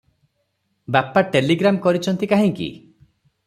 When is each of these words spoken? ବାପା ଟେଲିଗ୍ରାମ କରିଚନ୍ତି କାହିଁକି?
ବାପା 0.95 1.23
ଟେଲିଗ୍ରାମ 1.37 1.85
କରିଚନ୍ତି 1.87 2.33
କାହିଁକି? 2.35 2.75